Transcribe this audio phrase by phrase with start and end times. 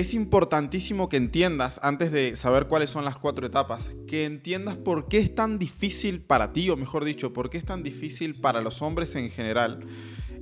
[0.00, 5.08] es importantísimo que entiendas, antes de saber cuáles son las cuatro etapas, que entiendas por
[5.08, 8.62] qué es tan difícil para ti, o mejor dicho, por qué es tan difícil para
[8.62, 9.80] los hombres en general,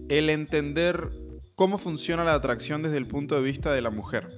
[0.08, 1.08] el entender
[1.56, 4.28] cómo funciona la atracción desde el punto de vista de la mujer.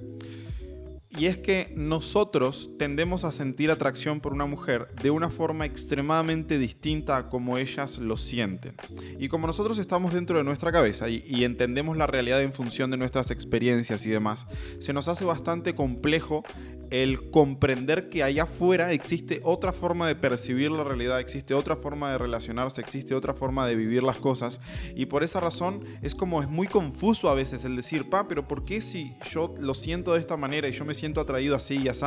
[1.19, 6.57] Y es que nosotros tendemos a sentir atracción por una mujer de una forma extremadamente
[6.59, 8.75] distinta a como ellas lo sienten.
[9.19, 12.97] Y como nosotros estamos dentro de nuestra cabeza y, entendemos la realidad en función de
[12.97, 14.47] nuestras experiencias y demás,
[14.79, 16.45] se nos hace bastante complejo
[16.91, 22.11] el comprender que allá afuera existe otra forma de percibir la realidad, existe otra forma
[22.11, 24.61] de relacionarse, existe otra forma de vivir las cosas.
[24.97, 28.49] Y por esa razón es como es muy confuso a veces el decir, pa, pero
[28.49, 31.77] ¿por qué si yo lo siento de esta manera y yo me siento atraído así
[31.77, 32.01] y así?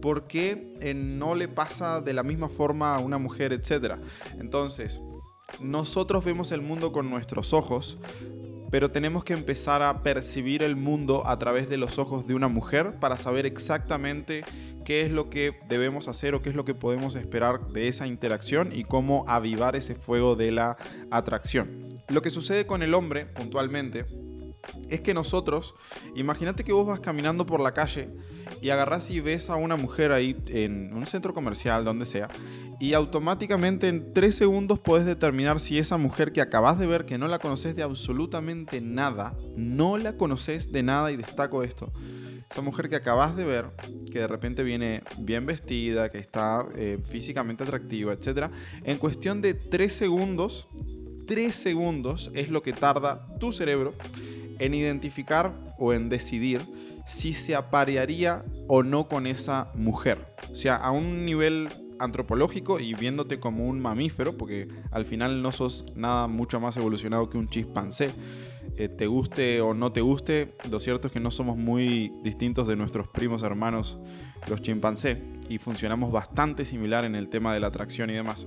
[0.00, 3.98] ¿Por qué eh, no le pasa de la misma forma a una mujer, etcétera?
[4.38, 5.00] Entonces,
[5.60, 7.98] nosotros vemos el mundo con nuestros ojos,
[8.74, 12.48] pero tenemos que empezar a percibir el mundo a través de los ojos de una
[12.48, 14.42] mujer para saber exactamente
[14.84, 18.08] qué es lo que debemos hacer o qué es lo que podemos esperar de esa
[18.08, 20.76] interacción y cómo avivar ese fuego de la
[21.12, 21.70] atracción.
[22.08, 24.06] Lo que sucede con el hombre puntualmente
[24.88, 25.74] es que nosotros,
[26.14, 28.08] imagínate que vos vas caminando por la calle
[28.60, 32.28] y agarras y ves a una mujer ahí en un centro comercial, donde sea,
[32.80, 37.18] y automáticamente en tres segundos puedes determinar si esa mujer que acabas de ver, que
[37.18, 41.90] no la conoces de absolutamente nada, no la conoces de nada y destaco esto,
[42.50, 43.66] esa mujer que acabas de ver,
[44.12, 48.50] que de repente viene bien vestida, que está eh, físicamente atractiva, etc.,
[48.84, 50.68] en cuestión de tres segundos,
[51.26, 53.94] tres segundos es lo que tarda tu cerebro
[54.58, 56.60] en identificar o en decidir
[57.06, 60.18] si se aparearía o no con esa mujer.
[60.52, 65.52] O sea, a un nivel antropológico y viéndote como un mamífero, porque al final no
[65.52, 68.10] sos nada mucho más evolucionado que un chimpancé.
[68.76, 72.66] Eh, te guste o no te guste, lo cierto es que no somos muy distintos
[72.66, 73.98] de nuestros primos hermanos,
[74.48, 78.46] los chimpancés, y funcionamos bastante similar en el tema de la atracción y demás.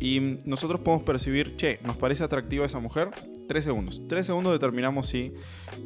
[0.00, 3.10] Y nosotros podemos percibir, che, ¿nos parece atractiva esa mujer?
[3.48, 4.02] Tres segundos.
[4.08, 5.32] Tres segundos determinamos si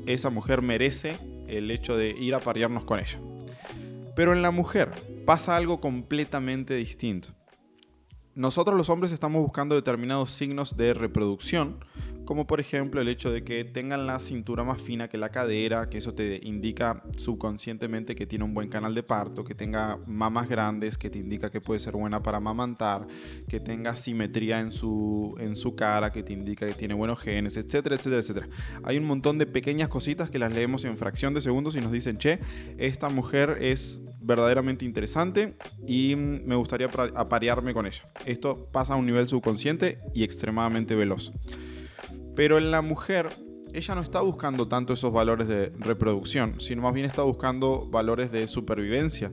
[0.06, 1.16] esa mujer merece
[1.48, 3.18] el hecho de ir a parearnos con ella.
[4.14, 4.90] Pero en la mujer
[5.24, 7.28] pasa algo completamente distinto.
[8.34, 11.84] Nosotros los hombres estamos buscando determinados signos de reproducción
[12.24, 15.88] como por ejemplo el hecho de que tengan la cintura más fina que la cadera,
[15.88, 20.48] que eso te indica subconscientemente que tiene un buen canal de parto, que tenga mamas
[20.48, 23.06] grandes, que te indica que puede ser buena para amamantar,
[23.48, 27.56] que tenga simetría en su, en su cara, que te indica que tiene buenos genes,
[27.56, 28.48] etcétera, etcétera, etcétera.
[28.84, 31.92] Hay un montón de pequeñas cositas que las leemos en fracción de segundos y nos
[31.92, 32.38] dicen, che,
[32.78, 35.54] esta mujer es verdaderamente interesante
[35.86, 38.02] y me gustaría aparearme con ella.
[38.26, 41.32] Esto pasa a un nivel subconsciente y extremadamente veloz.
[42.34, 43.26] Pero en la mujer,
[43.72, 48.30] ella no está buscando tanto esos valores de reproducción, sino más bien está buscando valores
[48.30, 49.30] de supervivencia,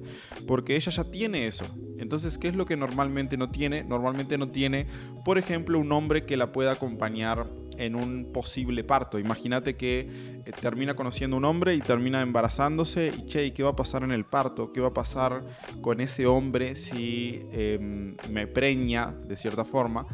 [0.48, 1.66] porque ella ya tiene eso.
[1.98, 3.84] Entonces, ¿qué es lo que normalmente no tiene?
[3.84, 4.86] Normalmente no tiene,
[5.26, 7.46] por ejemplo, un hombre que la pueda acompañar
[7.78, 9.20] en un posible parto.
[9.20, 10.00] Imagínate que
[10.46, 14.12] eh, termina conociendo un hombre y termina embarazándose y che, ¿qué va a pasar en
[14.12, 14.72] el parto?
[14.74, 15.42] ¿Qué va a pasar
[15.82, 20.06] con ese hombre si em, me preña de cierta forma?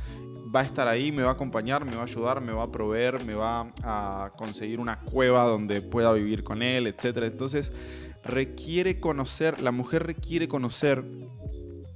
[0.55, 2.71] Va a estar ahí, me va a acompañar, me va a ayudar, me va a
[2.71, 7.17] proveer, me va a conseguir una cueva donde pueda vivir con él, etc.
[7.23, 7.71] Entonces
[8.23, 11.03] requiere conocer, la mujer requiere conocer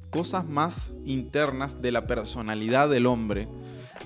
[0.10, 3.48] cosas más internas de la personalidad del hombre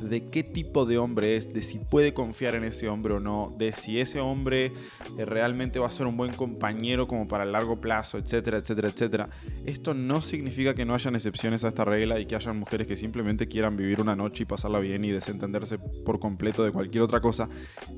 [0.09, 3.53] de qué tipo de hombre es, de si puede confiar en ese hombre o no,
[3.57, 4.71] de si ese hombre
[5.17, 8.89] eh, realmente va a ser un buen compañero como para el largo plazo, etcétera, etcétera,
[8.89, 9.29] etcétera.
[9.65, 12.97] Esto no significa que no hayan excepciones a esta regla y que hayan mujeres que
[12.97, 17.19] simplemente quieran vivir una noche y pasarla bien y desentenderse por completo de cualquier otra
[17.19, 17.49] cosa.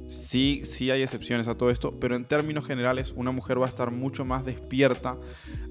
[0.08, 3.70] Sí, sí hay excepciones a todo esto, pero en términos generales una mujer va a
[3.70, 5.18] estar mucho más despierta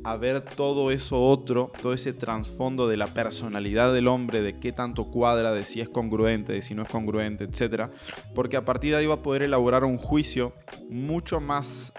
[0.05, 4.71] a ver todo eso otro, todo ese trasfondo de la personalidad del hombre, de qué
[4.73, 7.91] tanto cuadra, de si es congruente, de si no es congruente, etc.
[8.35, 10.53] Porque a partir de ahí va a poder elaborar un juicio
[10.89, 11.93] mucho más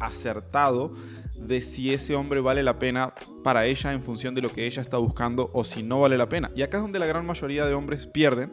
[0.00, 0.92] acertado
[1.36, 3.12] de si ese hombre vale la pena
[3.42, 6.28] para ella en función de lo que ella está buscando o si no vale la
[6.28, 6.50] pena.
[6.54, 8.50] Y acá es donde la gran mayoría de hombres pierden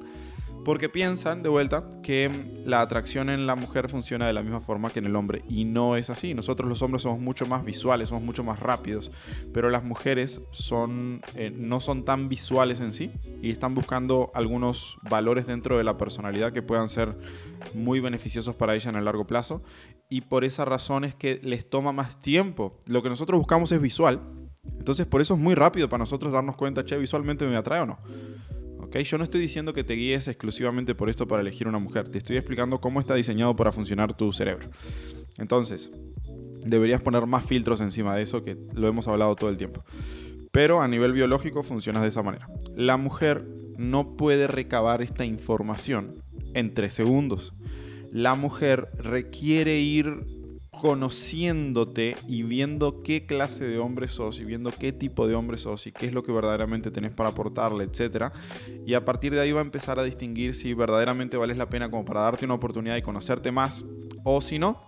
[0.66, 2.30] porque piensan, de vuelta, que
[2.66, 5.42] la atracción en la mujer funciona de la misma forma que en el hombre.
[5.50, 6.34] Y no es así.
[6.34, 9.12] Nosotros los hombres somos mucho más visuales, somos mucho más rápidos.
[9.54, 13.12] Pero las mujeres son, eh, no son tan visuales en sí
[13.42, 17.10] y están buscando algunos valores dentro de la personalidad que puedan ser
[17.74, 19.62] muy beneficiosos para ella en el largo plazo.
[20.10, 22.78] Y por esa razón es que les toma más tiempo.
[22.86, 24.22] Lo que nosotros buscamos es visual.
[24.78, 27.86] Entonces por eso es muy rápido para nosotros darnos cuenta, che, visualmente me atrae o
[27.86, 28.00] no.
[28.92, 32.18] Yo no estoy diciendo que te guíes exclusivamente por esto para elegir una mujer, te
[32.18, 34.68] estoy explicando cómo está diseñado para funcionar tu cerebro.
[35.38, 35.92] Entonces,
[36.66, 39.84] deberías poner más filtros encima de eso, que lo hemos hablado todo el tiempo.
[40.52, 42.48] Pero a nivel biológico funciona de esa manera.
[42.76, 43.44] La mujer
[43.78, 46.16] no puede recabar esta información
[46.54, 47.54] en tres segundos.
[48.12, 50.26] La mujer requiere ir
[50.82, 55.88] conociéndote y viendo qué clase de hombre sos y viendo qué tipo de hombre sos
[55.88, 58.32] y qué es lo que verdaderamente tenés para aportarle, etc.
[58.86, 61.90] Y a partir de ahí va a empezar a distinguir si verdaderamente vales la pena
[61.90, 63.84] como para darte una oportunidad y conocerte más
[64.24, 64.82] o si no.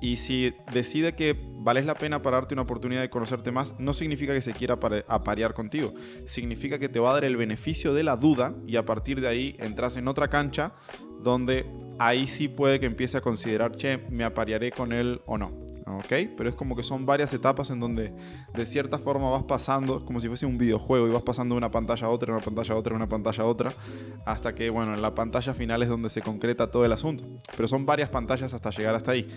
[0.00, 3.92] Y si decide que vales la pena para darte una oportunidad de conocerte más, no
[3.92, 5.92] significa que se quiera aparear contigo.
[6.26, 9.28] Significa que te va a dar el beneficio de la duda y a partir de
[9.28, 10.72] ahí entras en otra cancha
[11.22, 11.66] donde
[11.98, 15.69] ahí sí puede que empiece a considerar, che, me aparearé con él o no.
[16.08, 18.12] Pero es como que son varias etapas en donde
[18.54, 21.70] de cierta forma vas pasando, como si fuese un videojuego, y vas pasando de una
[21.70, 23.72] pantalla a otra, una pantalla a otra, una pantalla a otra,
[24.24, 27.24] hasta que, bueno, en la pantalla final es donde se concreta todo el asunto.
[27.56, 29.28] Pero son varias pantallas hasta llegar hasta ahí.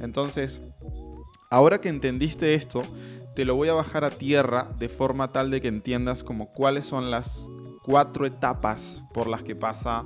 [0.00, 0.60] Entonces,
[1.50, 2.82] ahora que entendiste esto,
[3.34, 6.86] te lo voy a bajar a tierra de forma tal de que entiendas como cuáles
[6.86, 7.48] son las
[7.82, 10.04] cuatro etapas por las que pasa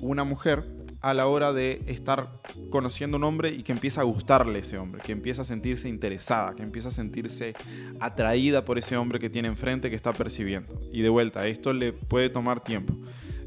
[0.00, 0.62] una mujer
[1.04, 2.28] a la hora de estar
[2.70, 6.54] conociendo un hombre y que empieza a gustarle ese hombre, que empieza a sentirse interesada,
[6.54, 7.52] que empieza a sentirse
[8.00, 10.72] atraída por ese hombre que tiene enfrente, que está percibiendo.
[10.94, 12.94] Y de vuelta, esto le puede tomar tiempo.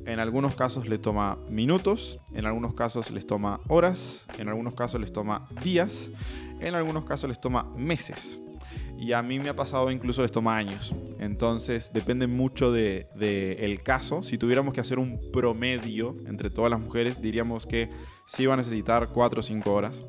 [0.06, 5.02] En algunos casos le toma minutos, en algunos casos les toma horas, en algunos casos
[5.02, 6.12] les toma días,
[6.60, 8.40] en algunos casos les toma meses
[8.98, 10.94] y a mí me ha pasado incluso les toma años.
[11.20, 14.24] Entonces depende mucho del de, el caso.
[14.24, 17.90] Si tuviéramos que hacer un promedio entre todas las mujeres, diríamos que
[18.26, 20.02] sí va a necesitar 4 o 5 horas.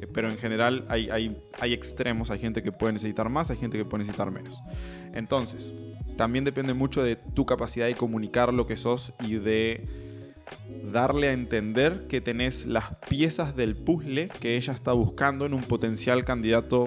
[0.00, 3.56] Eh, pero en general hay, hay, hay extremos, hay gente que puede necesitar más, hay
[3.56, 4.58] gente que puede necesitar menos.
[5.14, 5.72] Entonces,
[6.16, 9.86] también depende mucho de tu capacidad de comunicar lo que sos y de
[10.92, 15.62] darle a entender que tenés las piezas del puzzle que ella está buscando en un
[15.62, 16.86] potencial candidato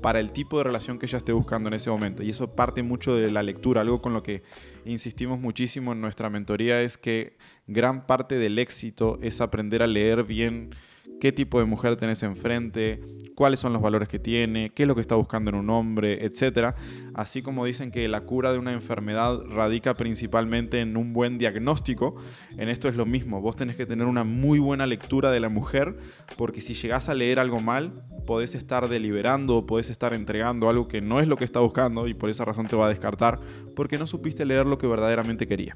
[0.00, 2.22] para el tipo de relación que ella esté buscando en ese momento.
[2.22, 4.42] Y eso parte mucho de la lectura, algo con lo que
[4.84, 7.36] insistimos muchísimo en nuestra mentoría es que
[7.66, 10.74] gran parte del éxito es aprender a leer bien
[11.20, 13.00] qué tipo de mujer tenés enfrente,
[13.34, 16.26] cuáles son los valores que tiene, qué es lo que está buscando en un hombre,
[16.26, 16.74] etc.
[17.14, 22.16] Así como dicen que la cura de una enfermedad radica principalmente en un buen diagnóstico,
[22.58, 23.40] en esto es lo mismo.
[23.40, 25.96] Vos tenés que tener una muy buena lectura de la mujer,
[26.36, 27.92] porque si llegás a leer algo mal,
[28.26, 32.14] podés estar deliberando podés estar entregando algo que no es lo que está buscando y
[32.14, 33.38] por esa razón te va a descartar,
[33.74, 35.74] porque no supiste leer lo que verdaderamente quería.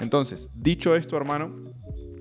[0.00, 1.54] Entonces, dicho esto, hermano,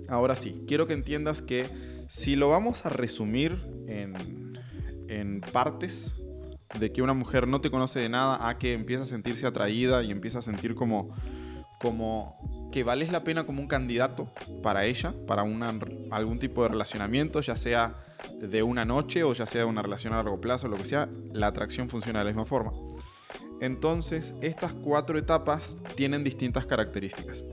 [0.09, 1.65] ahora sí, quiero que entiendas que
[2.09, 3.55] si lo vamos a resumir
[3.87, 6.13] en, partes
[6.79, 10.03] de que una mujer no te conoce de nada a que empieza a sentirse atraída
[10.03, 11.15] y empieza a sentir como,
[11.79, 12.35] como
[12.71, 14.27] que vales la pena como un candidato
[14.61, 17.95] para ella, para algún tipo de relacionamiento, ya sea
[18.41, 21.47] de una noche o ya sea una relación a largo plazo, lo que sea, la
[21.47, 22.71] atracción funciona de la misma forma.
[23.61, 27.43] Entonces, estas cuatro etapas tienen distintas características.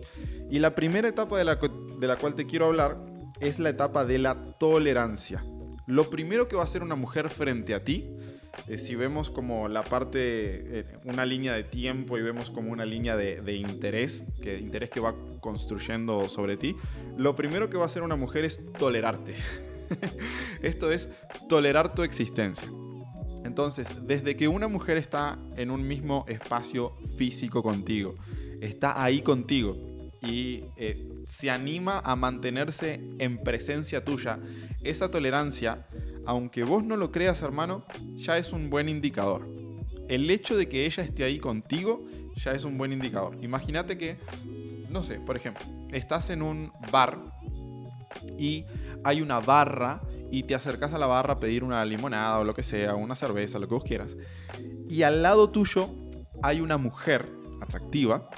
[0.50, 2.96] Y la primera etapa de la, de la cual te quiero hablar
[3.40, 5.42] es la etapa de la tolerancia.
[5.86, 8.04] Lo primero que va a hacer una mujer frente a ti,
[8.68, 12.84] eh, si vemos como la parte, eh, una línea de tiempo y vemos como una
[12.84, 16.74] línea de, interés, que interés que va construyendo sobre ti,
[17.16, 19.34] lo primero que va a hacer una mujer es tolerarte.
[20.62, 21.08] Esto es
[21.48, 22.68] tolerar tu existencia.
[23.44, 28.16] Entonces, desde que una mujer está en un mismo espacio físico contigo,
[28.60, 29.76] está ahí contigo,
[30.20, 30.96] y eh,
[31.26, 34.38] se anima a mantenerse en presencia tuya,
[34.82, 35.84] esa tolerancia,
[36.24, 37.84] aunque vos no lo creas hermano,
[38.16, 39.46] ya es un buen indicador.
[40.08, 42.06] El hecho de que ella esté ahí contigo
[42.36, 43.36] ya es un buen indicador.
[43.42, 44.16] Imagínate que,
[44.88, 47.18] no sé, por ejemplo, estás en un bar
[48.38, 48.64] y
[49.02, 52.54] hay una barra y te acercas a la barra a pedir una limonada o lo
[52.54, 54.16] que sea, una cerveza, lo que vos quieras.
[54.88, 55.88] Y al lado tuyo
[56.42, 57.26] hay una mujer
[57.60, 58.28] atractiva.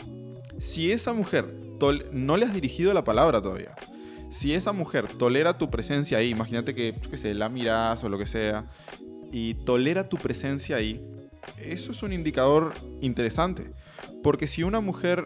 [0.58, 1.67] Si esa mujer
[2.12, 3.74] no le has dirigido la palabra todavía.
[4.30, 8.18] Si esa mujer tolera tu presencia ahí, imagínate que, yo sé, la miras o lo
[8.18, 8.64] que sea,
[9.32, 11.00] y tolera tu presencia ahí,
[11.62, 13.70] eso es un indicador interesante.
[14.22, 15.24] Porque si una mujer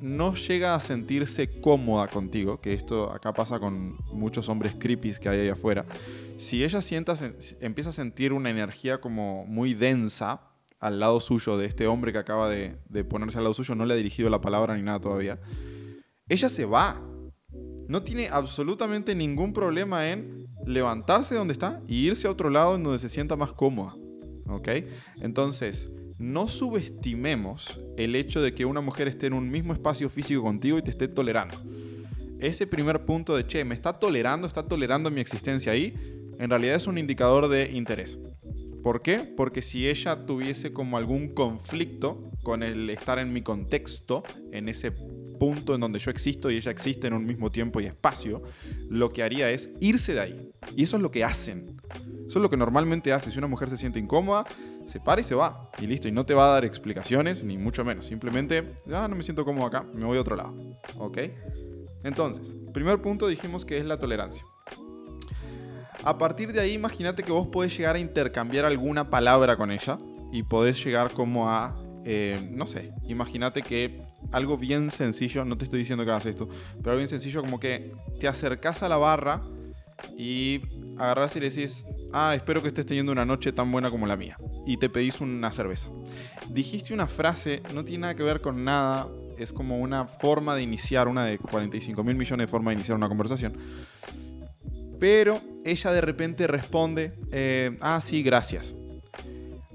[0.00, 5.28] no llega a sentirse cómoda contigo, que esto acá pasa con muchos hombres creepy que
[5.28, 5.84] hay ahí afuera,
[6.36, 6.78] si ella
[7.60, 10.42] empieza a sentir una energía como muy densa
[10.78, 13.94] al lado suyo de este hombre que acaba de ponerse al lado suyo, no le
[13.94, 15.38] ha dirigido la palabra ni nada todavía,
[16.28, 17.00] ella se va.
[17.88, 22.76] No tiene absolutamente ningún problema en levantarse de donde está y irse a otro lado
[22.76, 23.94] en donde se sienta más cómoda.
[24.46, 24.68] ¿Ok?
[25.20, 30.42] Entonces, no subestimemos el hecho de que una mujer esté en un mismo espacio físico
[30.42, 31.56] contigo y te esté tolerando.
[32.40, 35.94] Ese primer punto de, che, me está tolerando, está tolerando mi existencia ahí,
[36.38, 38.18] en realidad es un indicador de interés.
[38.82, 39.20] ¿Por qué?
[39.36, 44.92] Porque si ella tuviese como algún conflicto con el estar en mi contexto, en ese
[45.44, 48.42] punto en donde yo existo y ella existe en un mismo tiempo y espacio,
[48.88, 50.50] lo que haría es irse de ahí.
[50.74, 51.78] Y eso es lo que hacen.
[52.26, 53.30] Eso es lo que normalmente hace.
[53.30, 54.46] Si una mujer se siente incómoda,
[54.86, 55.68] se para y se va.
[55.78, 56.08] Y listo.
[56.08, 58.06] Y no te va a dar explicaciones, ni mucho menos.
[58.06, 60.54] Simplemente, ah, no me siento cómodo acá, me voy a otro lado.
[60.96, 61.18] ¿Ok?
[62.02, 64.42] Entonces, primer punto dijimos que es la tolerancia.
[66.02, 69.98] A partir de ahí, imagínate que vos podés llegar a intercambiar alguna palabra con ella
[70.32, 71.74] y podés llegar como a,
[72.04, 74.02] eh, no sé, imagínate que
[74.34, 76.48] algo bien sencillo, no te estoy diciendo que hagas esto,
[76.78, 79.40] pero algo bien sencillo como que te acercás a la barra
[80.18, 80.60] y
[80.98, 84.16] agarras y le decís, ah, espero que estés teniendo una noche tan buena como la
[84.16, 84.36] mía.
[84.66, 85.88] Y te pedís una cerveza.
[86.48, 89.06] Dijiste una frase, no tiene nada que ver con nada,
[89.38, 92.96] es como una forma de iniciar, una de 45 mil millones de formas de iniciar
[92.96, 93.56] una conversación.
[94.98, 98.74] Pero ella de repente responde, eh, ah, sí, gracias.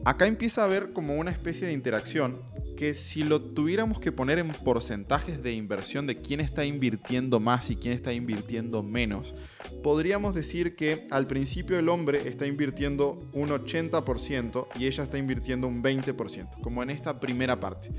[0.06, 2.38] Acá empieza a haber como una especie de interacción
[2.78, 7.70] que si lo tuviéramos que poner en porcentajes de inversión de quién está invirtiendo más
[7.70, 9.36] y quién está invirtiendo menos,
[9.84, 15.68] podríamos decir que al principio el hombre está invirtiendo un 80% y ella está invirtiendo
[15.68, 17.92] un 20%, como en esta primera parte.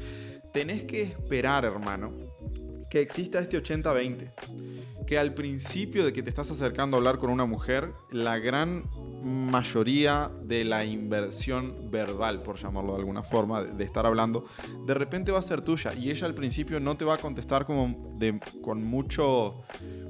[0.55, 2.13] Tenés que esperar, hermano,
[2.91, 4.31] que exista este 80-20
[5.11, 8.85] que al principio de que te estás acercando a hablar con una mujer, la gran
[9.25, 14.47] mayoría de la inversión verbal, por llamarlo de alguna forma, de, estar hablando,
[14.87, 17.67] de repente va a ser tuya y ella al principio no te va a contestar
[17.67, 18.17] como
[18.63, 19.57] con mucho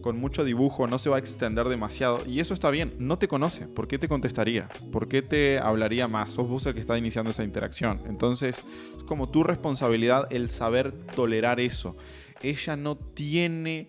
[0.03, 3.27] con mucho dibujo, no se va a extender demasiado y eso está bien, no te
[3.27, 4.69] conoce, ¿por qué te contestaría?
[4.93, 6.29] ¿Por qué te hablaría más?
[6.29, 7.99] Sos vos el que está iniciando esa interacción.
[8.07, 8.63] Entonces,
[8.99, 11.97] es como tu responsabilidad el saber tolerar eso.
[12.43, 13.89] Ella no tiene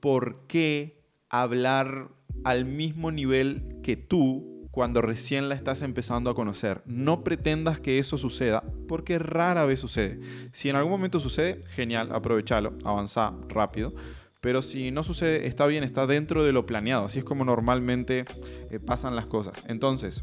[0.00, 2.10] por qué hablar
[2.44, 6.82] al mismo nivel que tú cuando recién la estás empezando a conocer.
[6.86, 10.18] No pretendas que eso suceda, porque rara vez sucede.
[10.52, 13.92] Si en algún momento sucede, genial, aprovechalo, avanza rápido.
[14.40, 17.04] Pero si no sucede, está bien, está dentro de lo planeado.
[17.04, 18.24] Así es como normalmente
[18.70, 19.52] eh, pasan las cosas.
[19.68, 20.22] Entonces,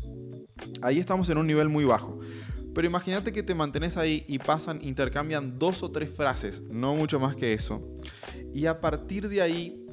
[0.81, 2.18] ahí estamos en un nivel muy bajo.
[2.73, 7.19] Pero imagínate que te mantenés ahí y pasan, intercambian dos o tres frases, no mucho
[7.19, 7.81] más que eso
[8.53, 9.85] y a partir de ahí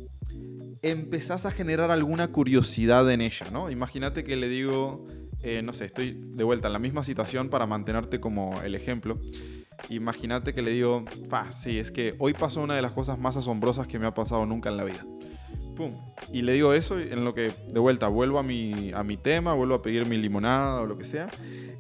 [0.83, 3.71] empezás a generar alguna curiosidad en ella, ¿no?
[3.71, 5.07] Imagínate que le digo,
[5.43, 9.19] eh, no sé, estoy de vuelta en la misma situación para mantenerte como el ejemplo.
[9.91, 13.37] Imagínate que le digo, fa, sí, es que hoy pasó una de las cosas más
[13.37, 15.05] asombrosas que me ha pasado nunca en la vida.
[15.77, 15.93] Pum.
[16.33, 19.53] Y le digo eso en lo que, de vuelta, vuelvo a mi, a mi tema,
[19.53, 21.29] vuelvo a pedir mi limonada o lo que sea.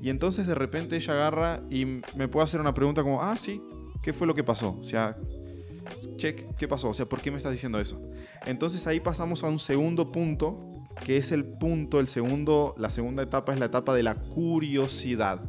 [0.06, 3.60] Y entonces de repente ella agarra y me puede hacer una pregunta como, ah, sí,
[4.04, 4.78] ¿qué fue lo que pasó?
[4.80, 5.16] O sea,
[6.16, 6.90] check, ¿qué pasó?
[6.90, 8.00] O sea, ¿por qué me estás diciendo eso?
[8.44, 10.64] Entonces ahí pasamos a un segundo punto,
[11.04, 15.40] que es el punto, el segundo, la segunda etapa es la etapa de la curiosidad.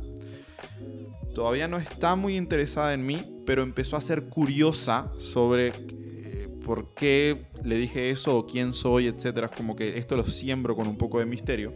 [1.35, 6.95] Todavía no está muy interesada en mí, pero empezó a ser curiosa sobre eh, por
[6.95, 9.49] qué le dije eso o quién soy, etcétera.
[9.55, 11.73] Como que esto lo siembro con un poco de misterio.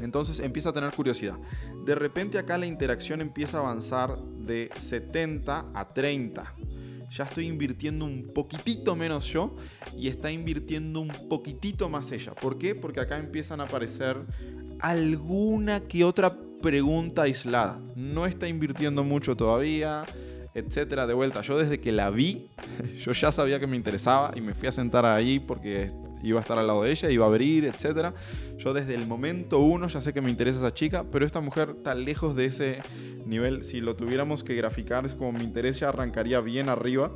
[0.00, 1.36] Entonces empieza a tener curiosidad.
[1.84, 6.54] De repente acá la interacción empieza a avanzar de 70 a 30
[7.10, 9.56] ya estoy invirtiendo un poquitito menos yo
[9.98, 12.32] y está invirtiendo un poquitito más ella.
[12.32, 12.74] ¿Por qué?
[12.74, 14.16] Porque acá empiezan a aparecer
[14.78, 17.80] alguna que otra pregunta aislada.
[17.96, 20.04] No está invirtiendo mucho todavía,
[20.54, 21.06] etcétera.
[21.06, 22.46] De vuelta, yo desde que la vi,
[23.04, 25.90] yo ya sabía que me interesaba y me fui a sentar ahí porque
[26.22, 28.14] iba a estar al lado de ella, iba a abrir, etcétera.
[28.58, 31.74] Yo desde el momento uno ya sé que me interesa esa chica, pero esta mujer
[31.76, 32.78] está lejos de ese
[33.26, 37.10] nivel, si lo tuviéramos que graficar, es como mi interés ya arrancaría bien arriba.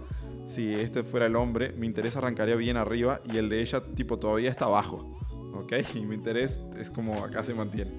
[0.47, 4.19] Si este fuera el hombre, mi interés arrancaría bien arriba y el de ella, tipo,
[4.19, 5.21] todavía está abajo.
[5.55, 5.73] ¿Ok?
[5.95, 7.91] Y mi interés es como acá se mantiene.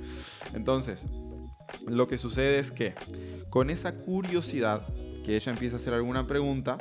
[0.54, 1.06] Entonces,
[1.88, 2.94] lo que sucede es que
[3.50, 4.88] con esa curiosidad,
[5.26, 6.78] que ella empieza a hacer alguna pregunta,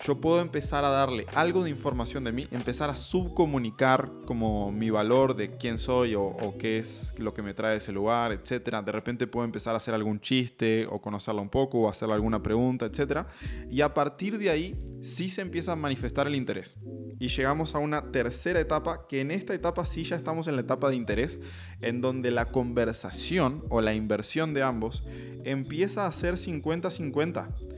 [0.00, 4.90] yo puedo empezar a darle algo de información de mí, empezar a subcomunicar como mi
[4.90, 8.76] valor de quién soy o, qué es lo que me trae ese lugar, etc.
[8.84, 12.42] De repente puedo empezar a hacer algún chiste o conocerla un poco o hacerle alguna
[12.42, 13.26] pregunta, etc.
[13.70, 16.76] Y a partir de ahí sí se empieza a manifestar el interés.
[17.18, 20.62] Y llegamos a una tercera etapa, que en esta etapa sí ya estamos en la
[20.62, 21.40] etapa de interés,
[21.82, 25.02] en donde la conversación o la inversión de ambos
[25.44, 27.77] empieza a ser 50-50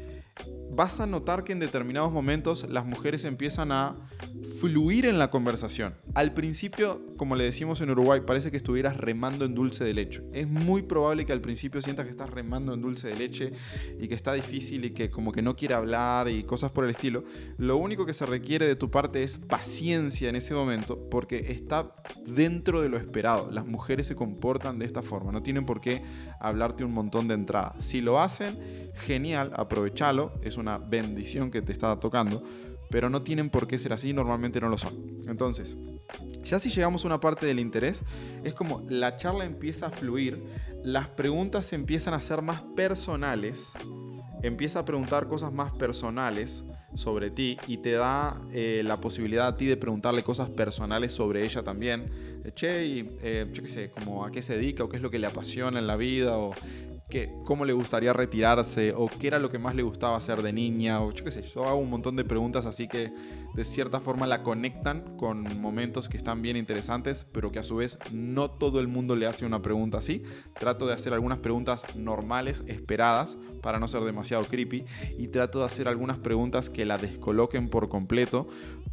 [0.75, 3.95] vas a notar que en determinados momentos las mujeres empiezan a
[4.61, 5.95] fluir en la conversación.
[6.15, 10.23] Al principio, como le decimos en Uruguay, parece que estuvieras remando en dulce de leche.
[10.35, 13.53] Es muy probable que al principio sientas que estás remando en dulce de leche
[13.99, 16.91] y que está difícil y que como que no quiere hablar y cosas por el
[16.91, 17.25] estilo.
[17.59, 21.95] Lo único que se requiere de tu parte es paciencia en ese momento porque está
[22.27, 23.50] dentro de lo esperado.
[23.50, 26.03] Las mujeres se comportan de esta forma, no tienen por qué
[26.39, 27.75] hablarte un montón de entrada.
[27.81, 32.42] Si lo hacen, genial, aprovechalo, es una bendición que te está tocando
[32.90, 34.92] pero no tienen por qué ser así, normalmente no lo son.
[35.28, 35.76] Entonces,
[36.45, 38.02] ya si llegamos a una parte del interés,
[38.42, 40.42] es como la charla empieza a fluir,
[40.83, 43.73] las preguntas empiezan a ser más personales,
[44.42, 46.64] empieza a preguntar cosas más personales
[46.97, 51.45] sobre ti y te da eh, la posibilidad a ti de preguntarle cosas personales sobre
[51.45, 52.07] ella también.
[52.54, 55.11] Che, y, eh, yo qué sé, como a qué se dedica o qué es lo
[55.11, 56.52] que le apasiona en la vida o
[57.45, 61.02] cómo le gustaría retirarse o qué era lo que más le gustaba hacer de niña
[61.02, 63.12] o yo qué sé, yo hago un montón de preguntas así que
[63.55, 67.76] de cierta forma la conectan con momentos que están bien interesantes, pero que a su
[67.76, 70.23] vez no todo el mundo le hace una pregunta así.
[70.59, 74.85] Trato de hacer algunas preguntas normales, esperadas, para no ser demasiado creepy,
[75.19, 78.49] y trato de hacer algunas preguntas que la descoloquen por completo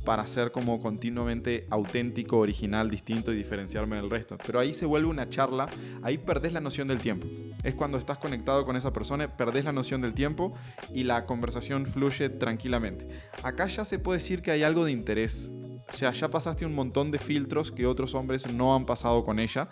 [0.05, 4.37] para ser como continuamente auténtico, original, distinto y diferenciarme del resto.
[4.45, 5.67] Pero ahí se vuelve una charla,
[6.01, 7.27] ahí perdés la noción del tiempo.
[7.63, 10.53] Es cuando estás conectado con esa persona, perdés la noción del tiempo
[10.93, 13.05] y la conversación fluye tranquilamente.
[13.43, 15.49] Acá ya se puede decir que hay algo de interés.
[15.89, 19.39] O sea, ya pasaste un montón de filtros que otros hombres no han pasado con
[19.39, 19.67] ella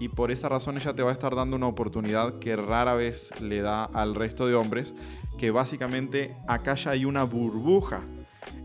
[0.00, 3.30] y por esa razón ella te va a estar dando una oportunidad que rara vez
[3.40, 4.94] le da al resto de hombres,
[5.38, 8.02] que básicamente acá ya hay una burbuja.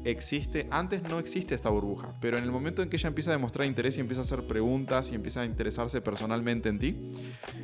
[0.05, 3.33] Existe, antes no existe esta burbuja, pero en el momento en que ella empieza a
[3.33, 6.95] demostrar interés y empieza a hacer preguntas y empieza a interesarse personalmente en ti,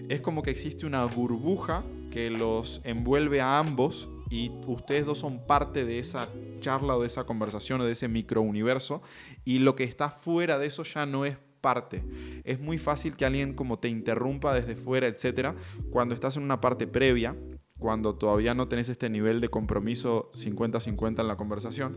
[0.09, 1.81] es como que existe una burbuja
[2.11, 6.27] que los envuelve a ambos y ustedes dos son parte de esa
[6.59, 9.01] charla o de esa conversación o de ese microuniverso
[9.43, 12.03] y lo que está fuera de eso ya no es parte.
[12.43, 15.55] Es muy fácil que alguien como te interrumpa desde fuera, etcétera,
[15.89, 17.35] cuando estás en una parte previa
[17.79, 21.95] cuando todavía no tenés este nivel de compromiso 50-50 en la conversación.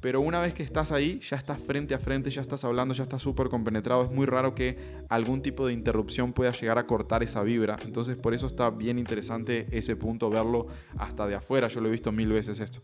[0.00, 3.02] Pero una vez que estás ahí, ya estás frente a frente, ya estás hablando, ya
[3.02, 4.04] estás súper compenetrado.
[4.04, 4.76] Es muy raro que
[5.08, 7.76] algún tipo de interrupción pueda llegar a cortar esa vibra.
[7.84, 10.66] Entonces por eso está bien interesante ese punto, verlo
[10.98, 11.68] hasta de afuera.
[11.68, 12.80] Yo lo he visto mil veces esto.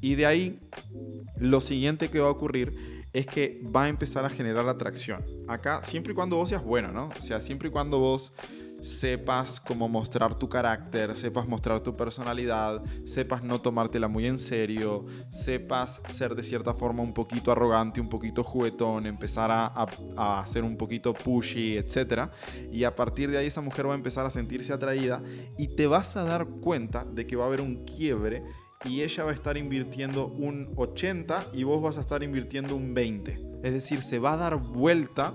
[0.00, 0.58] Y de ahí,
[1.38, 5.22] lo siguiente que va a ocurrir es que va a empezar a generar atracción.
[5.48, 7.10] Acá, siempre y cuando vos seas bueno, ¿no?
[7.18, 8.32] O sea, siempre y cuando vos
[8.82, 15.06] sepas cómo mostrar tu carácter, sepas mostrar tu personalidad, sepas no tomártela muy en serio,
[15.30, 20.46] sepas ser de cierta forma un poquito arrogante, un poquito juguetón, empezar a, a, a
[20.46, 22.28] ser un poquito pushy, etc.
[22.72, 25.22] Y a partir de ahí esa mujer va a empezar a sentirse atraída
[25.58, 28.42] y te vas a dar cuenta de que va a haber un quiebre
[28.84, 32.94] y ella va a estar invirtiendo un 80 y vos vas a estar invirtiendo un
[32.94, 33.32] 20.
[33.62, 35.32] Es decir, se va a dar vuelta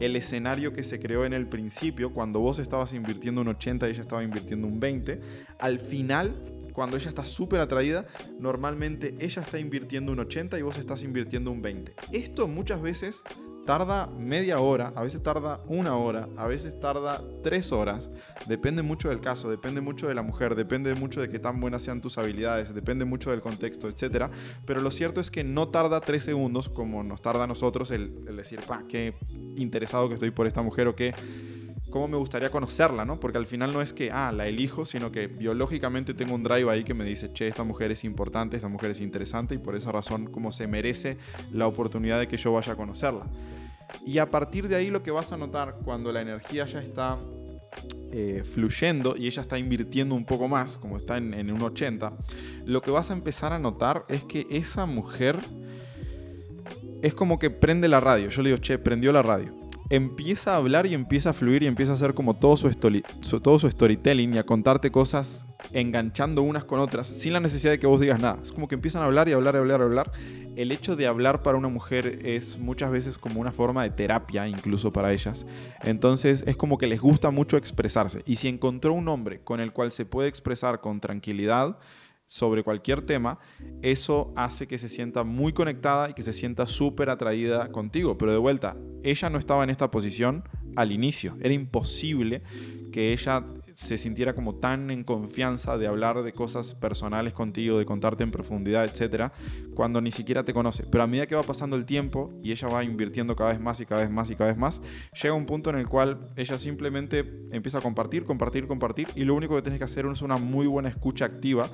[0.00, 3.90] el escenario que se creó en el principio, cuando vos estabas invirtiendo un 80 y
[3.90, 5.20] ella estaba invirtiendo un 20,
[5.58, 6.32] al final,
[6.72, 8.04] cuando ella está súper atraída,
[8.40, 11.92] normalmente ella está invirtiendo un 80 y vos estás invirtiendo un 20.
[12.12, 13.22] Esto muchas veces
[13.64, 18.08] tarda media hora, a veces tarda una hora, a veces tarda tres horas.
[18.46, 21.82] Depende mucho del caso, depende mucho de la mujer, depende mucho de qué tan buenas
[21.82, 24.26] sean tus habilidades, depende mucho del contexto, etc.
[24.66, 28.24] Pero lo cierto es que no tarda tres segundos como nos tarda a nosotros el,
[28.36, 29.14] decir, pa, qué
[29.56, 31.14] interesado que estoy por esta mujer o qué
[31.94, 33.20] cómo me gustaría conocerla, ¿no?
[33.20, 36.68] Porque al final no es que, ah, la elijo, sino que biológicamente tengo un drive
[36.68, 39.76] ahí que me dice, che, esta mujer es importante, esta mujer es interesante y por
[39.76, 41.16] esa razón como se merece
[41.52, 43.26] la oportunidad de que yo vaya a conocerla.
[44.04, 47.16] Y a partir de ahí lo que vas a notar cuando la energía ya está
[48.10, 52.12] eh, fluyendo y ella está invirtiendo un poco más, como está en, en un 80,
[52.64, 55.38] lo que vas a empezar a notar es que esa mujer
[57.02, 58.30] es como que prende la radio.
[58.30, 61.66] Yo le digo, che, prendió la radio empieza a hablar y empieza a fluir y
[61.66, 62.70] empieza a hacer como todo su,
[63.40, 67.78] todo su storytelling y a contarte cosas enganchando unas con otras sin la necesidad de
[67.78, 68.38] que vos digas nada.
[68.42, 70.12] Es como que empiezan a hablar y hablar y hablar y hablar.
[70.56, 74.46] El hecho de hablar para una mujer es muchas veces como una forma de terapia
[74.46, 75.46] incluso para ellas.
[75.82, 78.22] Entonces es como que les gusta mucho expresarse.
[78.26, 81.76] Y si encontró un hombre con el cual se puede expresar con tranquilidad,
[82.34, 83.38] sobre cualquier tema,
[83.80, 88.18] eso hace que se sienta muy conectada y que se sienta súper atraída contigo.
[88.18, 90.42] Pero de vuelta, ella no estaba en esta posición
[90.74, 91.36] al inicio.
[91.40, 92.42] Era imposible
[92.92, 93.44] que ella
[93.74, 98.30] se sintiera como tan en confianza de hablar de cosas personales contigo, de contarte en
[98.30, 99.32] profundidad, etcétera,
[99.74, 100.84] cuando ni siquiera te conoce.
[100.90, 103.80] Pero a medida que va pasando el tiempo y ella va invirtiendo cada vez más
[103.80, 104.80] y cada vez más y cada vez más,
[105.22, 109.34] llega un punto en el cual ella simplemente empieza a compartir, compartir, compartir y lo
[109.34, 111.68] único que tienes que hacer es una muy buena escucha activa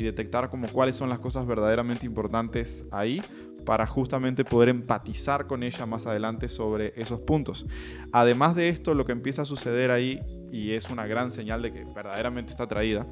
[0.00, 3.22] y detectar como cuáles son las cosas verdaderamente importantes ahí
[3.66, 7.66] para justamente poder empatizar con ella más adelante sobre esos puntos.
[8.10, 10.18] Además de esto, lo que empieza a suceder ahí,
[10.50, 13.06] y es una gran señal de que verdaderamente está atraída,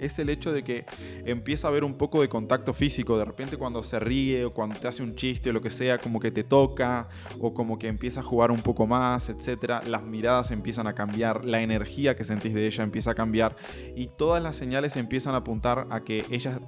[0.00, 0.84] es el hecho de que
[1.24, 3.18] empieza a haber un poco de contacto físico.
[3.18, 5.98] De repente cuando se ríe o cuando te hace un chiste o lo que sea,
[5.98, 7.08] como que te toca
[7.40, 9.84] o como que empieza a jugar un poco más, etc.
[9.86, 13.56] Las miradas empiezan a cambiar, la energía que sentís de ella empieza a cambiar
[13.94, 16.58] y todas las señales empiezan a apuntar a que ella,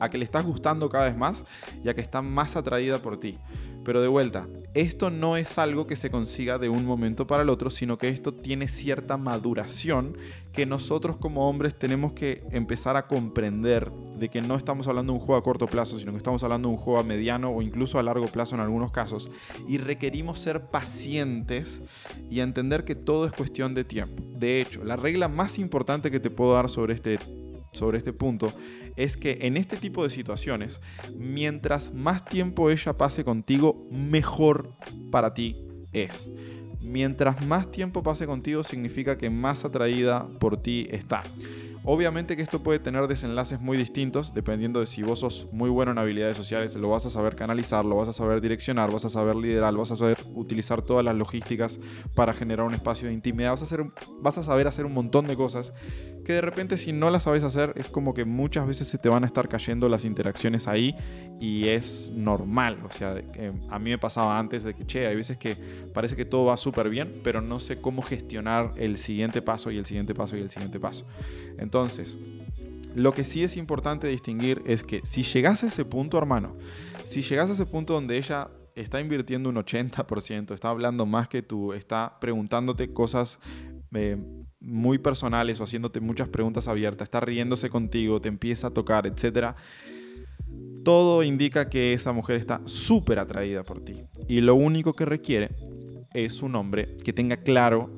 [0.00, 1.44] a que le estás gustando cada vez más
[1.84, 3.38] y a que está más atraída por ti.
[3.88, 7.48] Pero de vuelta, esto no es algo que se consiga de un momento para el
[7.48, 10.14] otro, sino que esto tiene cierta maduración
[10.52, 15.18] que nosotros como hombres tenemos que empezar a comprender de que no estamos hablando de
[15.18, 17.62] un juego a corto plazo, sino que estamos hablando de un juego a mediano o
[17.62, 19.30] incluso a largo plazo en algunos casos.
[19.66, 21.80] Y requerimos ser pacientes
[22.30, 24.22] y entender que todo es cuestión de tiempo.
[24.38, 27.18] De hecho, la regla más importante que te puedo dar sobre este,
[27.72, 28.52] sobre este punto
[28.98, 30.80] es que en este tipo de situaciones,
[31.16, 34.72] mientras más tiempo ella pase contigo, mejor
[35.12, 35.54] para ti
[35.92, 36.28] es.
[36.82, 41.22] Mientras más tiempo pase contigo significa que más atraída por ti está.
[41.84, 45.92] Obviamente que esto puede tener desenlaces muy distintos dependiendo de si vos sos muy bueno
[45.92, 49.08] en habilidades sociales, lo vas a saber canalizar, lo vas a saber direccionar, vas a
[49.08, 51.78] saber liderar, vas a saber utilizar todas las logísticas
[52.16, 53.76] para generar un espacio de intimidad, vas a,
[54.20, 55.72] vas a saber hacer un montón de cosas
[56.28, 59.08] que de repente si no las sabes hacer es como que muchas veces se te
[59.08, 60.94] van a estar cayendo las interacciones ahí
[61.40, 62.80] y es normal.
[62.86, 63.16] O sea,
[63.70, 65.56] a mí me pasaba antes de que, che, hay veces que
[65.94, 69.78] parece que todo va súper bien, pero no sé cómo gestionar el siguiente paso y
[69.78, 71.06] el siguiente paso y el siguiente paso.
[71.56, 72.14] Entonces,
[72.94, 76.54] lo que sí es importante distinguir es que si llegas a ese punto, hermano,
[77.06, 81.40] si llegas a ese punto donde ella está invirtiendo un 80%, está hablando más que
[81.40, 83.38] tú, está preguntándote cosas
[83.94, 84.16] eh,
[84.60, 89.54] muy personales o haciéndote muchas preguntas abiertas, está riéndose contigo, te empieza a tocar, etc.
[90.84, 93.94] Todo indica que esa mujer está súper atraída por ti.
[94.26, 95.50] Y lo único que requiere
[96.14, 97.90] es un hombre que tenga claro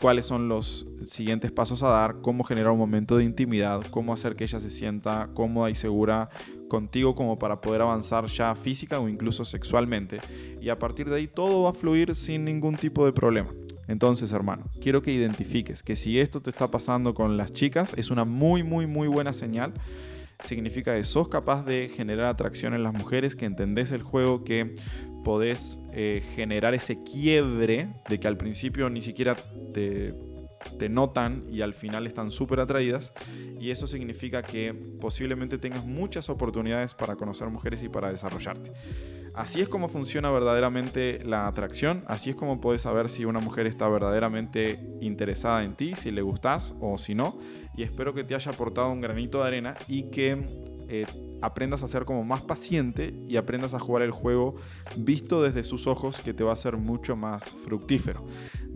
[0.00, 4.34] cuáles son los siguientes pasos a dar, cómo generar un momento de intimidad, cómo hacer
[4.34, 6.28] que ella se sienta cómoda y segura
[6.68, 10.18] contigo como para poder avanzar ya física o incluso sexualmente.
[10.60, 13.48] Y a partir de ahí todo va a fluir sin ningún tipo de problema.
[13.88, 18.10] Entonces, hermano, quiero que identifiques que si esto te está pasando con las chicas, es
[18.10, 19.72] una muy, muy, muy buena señal.
[20.44, 24.74] Significa que sos capaz de generar atracción en las mujeres, que entendés el juego, que
[25.24, 29.34] podés eh, generar ese quiebre de que al principio ni siquiera
[29.72, 30.14] te,
[30.78, 33.12] te notan y al final están súper atraídas.
[33.58, 38.70] Y eso significa que posiblemente tengas muchas oportunidades para conocer mujeres y para desarrollarte.
[39.36, 43.66] Así es como funciona verdaderamente la atracción, así es como puedes saber si una mujer
[43.66, 47.38] está verdaderamente interesada en ti, si le gustas o si no.
[47.76, 50.42] Y espero que te haya aportado un granito de arena y que
[50.88, 51.04] eh,
[51.42, 54.56] aprendas a ser como más paciente y aprendas a jugar el juego
[54.96, 58.24] visto desde sus ojos que te va a ser mucho más fructífero.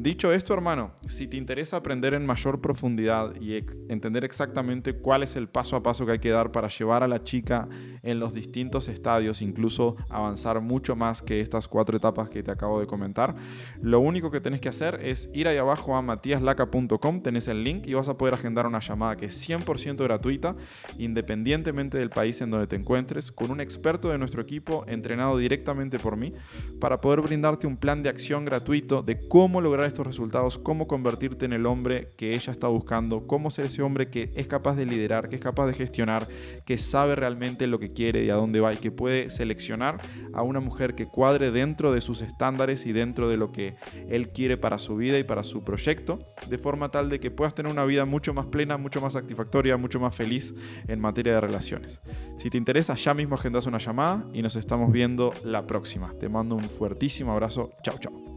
[0.01, 3.57] Dicho esto, hermano, si te interesa aprender en mayor profundidad y
[3.91, 7.07] entender exactamente cuál es el paso a paso que hay que dar para llevar a
[7.07, 7.69] la chica
[8.03, 12.81] en los distintos estadios, incluso avanzar mucho más que estas cuatro etapas que te acabo
[12.81, 13.35] de comentar,
[13.83, 17.87] lo único que tenés que hacer es ir ahí abajo a matiaslaca.com, tenés el link
[17.87, 20.57] y vas a poder agendar una llamada que es 100% gratuita,
[20.97, 25.99] independientemente del país en donde te encuentres, con un experto de nuestro equipo entrenado directamente
[25.99, 26.33] por mí,
[26.81, 31.45] para poder brindarte un plan de acción gratuito de cómo lograr estos resultados, cómo convertirte
[31.45, 34.87] en el hombre que ella está buscando, cómo ser ese hombre que es capaz de
[34.87, 36.27] liderar, que es capaz de gestionar,
[36.65, 39.99] que sabe realmente lo que quiere y a dónde va y que puede seleccionar
[40.33, 43.75] a una mujer que cuadre dentro de sus estándares y dentro de lo que
[44.09, 47.55] él quiere para su vida y para su proyecto, de forma tal de que puedas
[47.55, 50.55] tener una vida mucho más plena, mucho más satisfactoria, mucho más feliz
[50.89, 52.01] en materia de relaciones.
[52.39, 56.13] Si te interesa, ya mismo agendas una llamada y nos estamos viendo la próxima.
[56.19, 57.73] Te mando un fuertísimo abrazo.
[57.83, 58.30] Chao, chao.